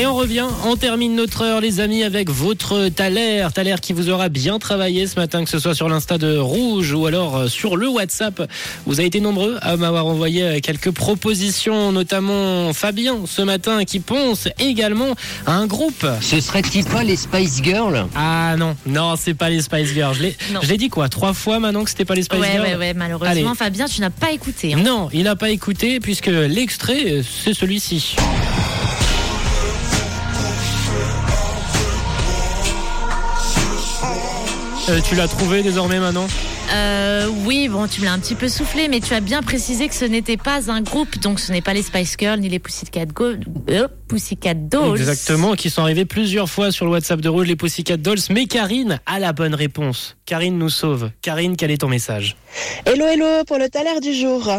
Et 0.00 0.06
on 0.06 0.14
revient, 0.14 0.46
on 0.64 0.76
termine 0.76 1.16
notre 1.16 1.42
heure 1.42 1.60
les 1.60 1.80
amis 1.80 2.04
avec 2.04 2.30
votre 2.30 2.88
Thaler, 2.88 3.48
Thaler 3.52 3.74
qui 3.82 3.92
vous 3.92 4.10
aura 4.10 4.28
bien 4.28 4.60
travaillé 4.60 5.08
ce 5.08 5.16
matin, 5.18 5.42
que 5.42 5.50
ce 5.50 5.58
soit 5.58 5.74
sur 5.74 5.88
l'insta 5.88 6.18
de 6.18 6.36
Rouge 6.36 6.92
ou 6.92 7.06
alors 7.06 7.36
euh, 7.36 7.48
sur 7.48 7.76
le 7.76 7.88
WhatsApp. 7.88 8.48
Vous 8.86 9.00
avez 9.00 9.08
été 9.08 9.18
nombreux 9.20 9.56
à 9.60 9.76
m'avoir 9.76 10.06
envoyé 10.06 10.42
euh, 10.44 10.60
quelques 10.60 10.92
propositions, 10.92 11.90
notamment 11.90 12.72
Fabien 12.74 13.16
ce 13.26 13.42
matin 13.42 13.84
qui 13.84 13.98
ponce 13.98 14.46
également 14.60 15.16
à 15.46 15.54
un 15.54 15.66
groupe. 15.66 16.06
Ce 16.20 16.40
serait-il 16.40 16.84
pas 16.84 17.02
les 17.02 17.16
Spice 17.16 17.60
Girls? 17.60 18.06
Ah 18.14 18.54
non, 18.56 18.76
non 18.86 19.16
c'est 19.18 19.34
pas 19.34 19.50
les 19.50 19.62
Spice 19.62 19.88
Girls. 19.94 20.14
Je 20.14 20.68
l'ai- 20.68 20.76
dit 20.78 20.90
quoi 20.90 21.08
Trois 21.08 21.32
fois 21.32 21.58
maintenant 21.58 21.82
que 21.82 21.90
c'était 21.90 22.04
pas 22.04 22.14
les 22.14 22.22
Spice 22.22 22.38
Ouais, 22.38 22.52
Girls? 22.52 22.66
ouais, 22.68 22.76
ouais, 22.76 22.94
malheureusement, 22.94 23.30
Allez. 23.50 23.56
Fabien, 23.58 23.86
tu 23.86 24.00
n'as 24.00 24.10
pas 24.10 24.30
écouté. 24.30 24.74
hein. 24.74 24.80
Non, 24.84 25.08
il 25.12 25.24
n'a 25.24 25.34
pas 25.34 25.50
écouté 25.50 25.98
puisque 25.98 26.28
l'extrait, 26.28 27.04
euh, 27.10 27.22
c'est 27.44 27.52
celui-ci. 27.54 28.14
Euh, 34.88 35.00
tu 35.02 35.14
l'as 35.14 35.28
trouvé 35.28 35.62
désormais 35.62 35.98
maintenant 36.00 36.26
Euh, 36.72 37.26
oui, 37.44 37.68
bon, 37.68 37.86
tu 37.86 38.00
me 38.00 38.06
l'as 38.06 38.12
un 38.12 38.18
petit 38.18 38.34
peu 38.34 38.48
soufflé, 38.48 38.88
mais 38.88 39.00
tu 39.00 39.12
as 39.14 39.20
bien 39.20 39.42
précisé 39.42 39.88
que 39.88 39.94
ce 39.94 40.04
n'était 40.04 40.36
pas 40.38 40.70
un 40.70 40.80
groupe, 40.80 41.18
donc 41.18 41.40
ce 41.40 41.52
n'est 41.52 41.60
pas 41.60 41.74
les 41.74 41.82
Spice 41.82 42.16
Girls 42.18 42.40
ni 42.40 42.48
les 42.48 42.58
Pussycat, 42.58 43.06
Go- 43.06 43.32
euh, 43.70 43.88
Pussycat 44.08 44.54
Dolls. 44.54 44.96
Exactement, 44.98 45.54
qui 45.54 45.70
sont 45.70 45.82
arrivés 45.82 46.04
plusieurs 46.04 46.48
fois 46.48 46.72
sur 46.72 46.84
le 46.86 46.90
WhatsApp 46.92 47.20
de 47.20 47.28
Rouge, 47.28 47.46
les 47.46 47.56
Pussycat 47.56 47.96
Dolls. 47.98 48.18
Mais 48.30 48.46
Karine 48.46 49.00
a 49.06 49.18
la 49.18 49.32
bonne 49.32 49.54
réponse. 49.54 50.16
Karine 50.24 50.58
nous 50.58 50.68
sauve. 50.70 51.10
Karine, 51.22 51.56
quel 51.56 51.70
est 51.70 51.78
ton 51.78 51.88
message? 51.88 52.36
Hello, 52.86 53.06
hello 53.06 53.44
pour 53.46 53.58
le 53.58 53.68
taler 53.68 53.98
du 54.00 54.14
jour. 54.14 54.50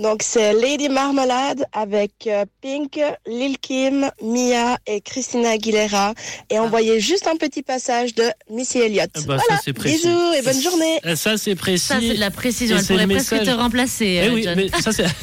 Donc, 0.00 0.20
c'est 0.22 0.52
Lady 0.52 0.88
Marmalade 0.88 1.64
avec 1.72 2.12
euh, 2.26 2.44
Pink, 2.62 3.00
Lil 3.26 3.58
Kim, 3.58 4.10
Mia 4.22 4.78
et 4.86 5.00
Christina 5.00 5.50
Aguilera. 5.50 6.12
Et 6.50 6.58
envoyez 6.58 7.00
juste 7.00 7.26
un 7.26 7.36
petit 7.36 7.62
passage 7.62 8.14
de 8.14 8.24
Missy 8.50 8.78
Elliott. 8.78 9.10
Ah 9.16 9.20
bah, 9.26 9.38
ça, 9.38 9.44
voilà. 9.48 9.60
c'est 9.64 9.72
précis. 9.72 9.96
Bisous 10.06 10.32
et 10.38 10.42
bonne 10.42 10.62
journée. 10.62 11.00
Ça, 11.16 11.36
c'est 11.36 11.54
précis. 11.54 11.86
Ça, 11.86 11.98
c'est 12.00 12.14
de 12.14 12.20
la 12.20 12.30
précision. 12.30 12.76
Et 12.76 12.80
Elle 12.80 12.86
pourrait 12.86 13.06
le 13.06 13.14
presque 13.14 13.32
message. 13.32 13.46
te 13.48 13.60
remplacer, 13.60 14.20
Eh 14.22 14.28
euh, 14.28 14.34
oui, 14.34 14.42
John. 14.42 14.54
mais 14.56 14.68
ça 14.80 14.92
c'est. 14.92 15.06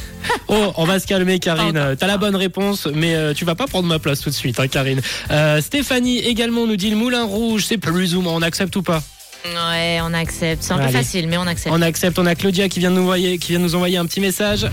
Oh, 0.48 0.72
on 0.78 0.84
va 0.86 0.98
se 0.98 1.06
calmer, 1.06 1.38
Karine. 1.38 1.96
T'as 1.98 2.06
la 2.06 2.16
bonne 2.16 2.34
réponse, 2.34 2.86
mais 2.94 3.14
euh, 3.14 3.34
tu 3.34 3.44
vas 3.44 3.54
pas 3.54 3.66
prendre 3.74 3.88
ma 3.88 3.98
place 3.98 4.20
tout 4.20 4.30
de 4.30 4.34
suite, 4.36 4.60
hein, 4.60 4.68
Karine. 4.68 5.00
Euh, 5.32 5.60
Stéphanie 5.60 6.20
également 6.20 6.64
nous 6.64 6.76
dit 6.76 6.90
le 6.90 6.96
Moulin 6.96 7.24
Rouge, 7.24 7.64
c'est 7.66 7.76
plus 7.76 8.14
ou 8.14 8.20
moins. 8.20 8.34
On 8.34 8.42
accepte 8.42 8.76
ou 8.76 8.82
pas? 8.82 9.02
Ouais, 9.44 9.98
on 10.00 10.14
accepte. 10.14 10.62
C'est 10.62 10.74
un 10.74 10.78
peu 10.78 10.92
facile, 10.92 11.26
mais 11.26 11.36
on 11.38 11.46
accepte. 11.48 11.74
On 11.74 11.82
accepte. 11.82 12.20
On 12.20 12.26
a 12.26 12.36
Claudia 12.36 12.68
qui 12.68 12.78
vient 12.78 12.92
de 12.92 12.94
nous 12.94 13.02
envoyer, 13.02 13.36
qui 13.38 13.50
vient 13.50 13.58
de 13.58 13.64
nous 13.64 13.74
envoyer 13.74 13.96
un 13.96 14.06
petit 14.06 14.20
message. 14.20 14.68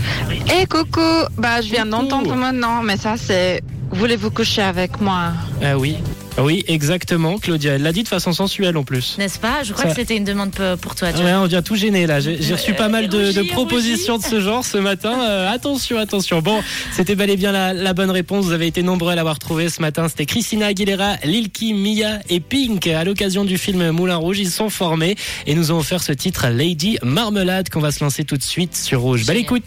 Eh 0.56 0.66
coucou, 0.66 1.00
bah 1.36 1.60
je 1.62 1.68
viens 1.68 1.84
d'entendre 1.84 2.32
maintenant, 2.36 2.84
mais 2.84 2.96
ça 2.96 3.16
c'est 3.16 3.60
voulez-vous 3.90 4.30
coucher 4.30 4.62
avec 4.62 5.00
moi? 5.00 5.32
Ah 5.60 5.76
oui, 5.76 5.96
oui, 6.38 6.64
exactement. 6.66 7.38
Claudia, 7.38 7.74
elle 7.74 7.82
l'a 7.82 7.92
dit 7.92 8.02
de 8.02 8.08
façon 8.08 8.32
sensuelle 8.32 8.76
en 8.76 8.84
plus. 8.84 9.16
N'est-ce 9.18 9.38
pas? 9.38 9.62
Je 9.64 9.72
crois 9.72 9.84
Ça- 9.84 9.90
que 9.90 9.96
c'était 9.96 10.16
une 10.16 10.24
demande 10.24 10.50
pour 10.80 10.94
toi. 10.94 11.08
Ouais, 11.10 11.32
on 11.34 11.46
vient 11.46 11.62
tout 11.62 11.76
gêner 11.76 12.06
là. 12.06 12.20
J'ai 12.20 12.54
reçu 12.54 12.72
pas 12.74 12.88
mal 12.88 13.08
de, 13.08 13.42
propositions 13.52 14.18
de 14.18 14.22
ce 14.22 14.40
genre 14.40 14.64
ce 14.64 14.78
matin. 14.78 15.12
Euh, 15.22 15.50
attention, 15.52 15.98
attention. 15.98 16.40
Bon, 16.40 16.62
c'était 16.92 17.14
bel 17.14 17.30
et 17.30 17.36
bien 17.36 17.52
la, 17.52 17.74
la 17.74 17.92
bonne 17.92 18.10
réponse. 18.10 18.46
Vous 18.46 18.52
avez 18.52 18.66
été 18.66 18.82
nombreux 18.82 19.12
à 19.12 19.14
l'avoir 19.14 19.38
trouvé 19.38 19.68
ce 19.68 19.80
matin. 19.80 20.08
C'était 20.08 20.26
Christina 20.26 20.66
Aguilera, 20.66 21.16
Lil 21.24 21.50
Kim, 21.50 21.76
Mia 21.78 22.20
et 22.30 22.40
Pink. 22.40 22.86
À 22.86 23.04
l'occasion 23.04 23.44
du 23.44 23.58
film 23.58 23.90
Moulin 23.90 24.16
Rouge, 24.16 24.38
ils 24.38 24.50
sont 24.50 24.70
formés 24.70 25.16
et 25.46 25.54
nous 25.54 25.70
ont 25.72 25.78
offert 25.78 26.02
ce 26.02 26.12
titre 26.12 26.48
Lady 26.48 26.98
Marmelade 27.02 27.68
qu'on 27.68 27.80
va 27.80 27.92
se 27.92 28.02
lancer 28.02 28.24
tout 28.24 28.36
de 28.36 28.42
suite 28.42 28.74
sur 28.76 29.00
Rouge. 29.00 29.26
Belle 29.26 29.36
écoute. 29.36 29.60